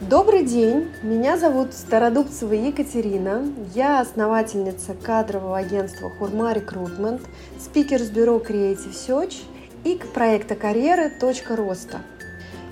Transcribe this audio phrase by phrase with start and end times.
[0.00, 3.42] Добрый день, меня зовут Стародубцева Екатерина,
[3.74, 7.22] я основательница кадрового агентства Хурма Рекрутмент,
[7.58, 9.42] спикер с бюро Creative Search
[9.82, 11.98] и проекта карьеры «Точка роста».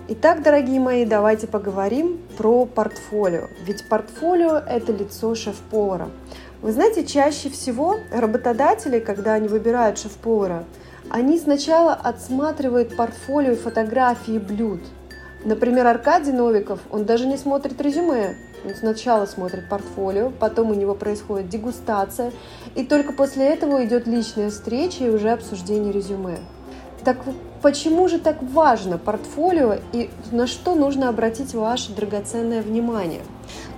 [0.07, 6.09] Итак, дорогие мои, давайте поговорим про портфолио, ведь портфолио– это лицо шеф-повара.
[6.63, 10.63] Вы знаете, чаще всего работодатели, когда они выбирают шеф-повара,
[11.11, 14.81] они сначала отсматривают портфолио и фотографии блюд–
[15.45, 18.37] Например, Аркадий Новиков, он даже не смотрит резюме.
[18.65, 22.33] Он сначала смотрит портфолио, потом у него происходит дегустация,
[22.75, 26.39] и только после этого идет личная встреча и уже обсуждение резюме.
[27.05, 27.19] Так
[27.63, 33.23] почему же так важно портфолио и на что нужно обратить ваше драгоценное внимание?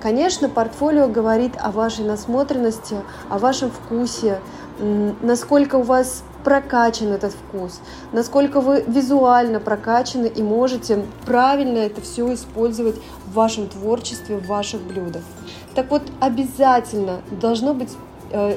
[0.00, 2.96] Конечно, портфолио говорит о вашей насмотренности,
[3.28, 4.40] о вашем вкусе,
[5.20, 7.80] насколько у вас прокачан этот вкус,
[8.12, 14.80] насколько вы визуально прокачаны и можете правильно это все использовать в вашем творчестве, в ваших
[14.80, 15.22] блюдах.
[15.74, 17.96] Так вот, обязательно должно быть
[18.30, 18.56] э,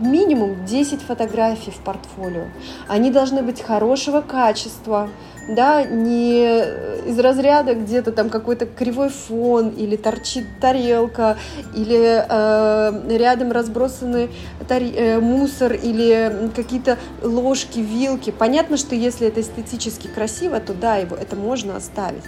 [0.00, 2.44] минимум 10 фотографий в портфолио.
[2.88, 5.08] Они должны быть хорошего качества,
[5.48, 6.62] да, не
[7.06, 11.36] из разряда где-то там какой-то кривой фон или торчит тарелка,
[11.74, 14.30] или э, рядом разбросаны
[14.68, 18.30] тари- э, мусор или какие-то ложки, вилки.
[18.30, 22.24] Понятно, что если это эстетически красиво, то да, его это можно оставить.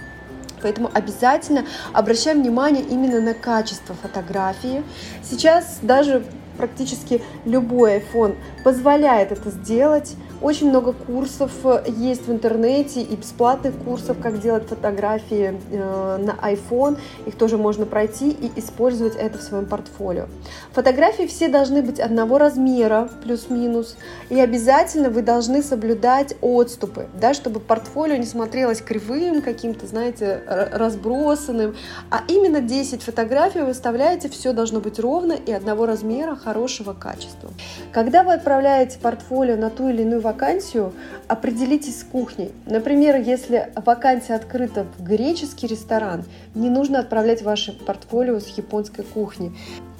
[0.61, 4.83] Поэтому обязательно обращаем внимание именно на качество фотографии.
[5.21, 6.23] Сейчас даже
[6.57, 10.15] практически любой iPhone позволяет это сделать.
[10.41, 16.31] Очень много курсов э, есть в интернете и бесплатных курсов, как делать фотографии э, на
[16.31, 16.97] iPhone.
[17.25, 20.25] Их тоже можно пройти и использовать это в своем портфолио.
[20.73, 23.95] Фотографии все должны быть одного размера, плюс-минус.
[24.29, 30.41] И обязательно вы должны соблюдать отступы, да, чтобы портфолио не смотрелось кривым, каким-то, знаете,
[30.73, 31.75] разбросанным.
[32.09, 37.51] А именно 10 фотографий вы выставляете, все должно быть ровно и одного размера, хорошего качества.
[37.91, 40.93] Когда вы отправляете портфолио на ту или иную вакансию,
[41.27, 42.51] определитесь с кухней.
[42.65, 49.53] Например, если вакансия открыта в греческий ресторан, не нужно отправлять ваше портфолио с японской кухни.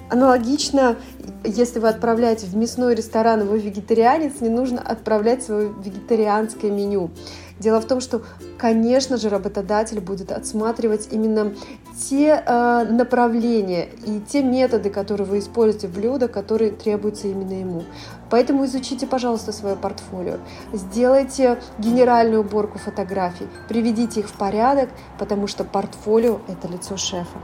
[0.09, 0.97] Аналогично,
[1.43, 7.09] если вы отправляете в мясной ресторан, вы вегетарианец, не нужно отправлять свое вегетарианское меню.
[7.59, 8.21] Дело в том, что,
[8.57, 11.53] конечно же, работодатель будет отсматривать именно
[12.09, 17.83] те э, направления и те методы, которые вы используете в блюдо, которые требуются именно ему.
[18.29, 20.39] Поэтому изучите, пожалуйста, свое портфолио,
[20.73, 27.37] сделайте генеральную уборку фотографий, приведите их в порядок, потому что портфолио– это лицо шефа.